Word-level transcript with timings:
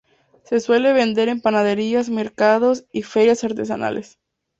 Se 0.45 0.59
suele 0.59 0.93
vender 0.93 1.29
en 1.29 1.41
panaderías, 1.41 2.09
mercados 2.09 2.85
y 2.91 3.03
ferias 3.03 3.43
artesanales. 3.43 4.17